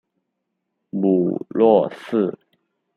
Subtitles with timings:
[0.89, 2.35] 母骆氏。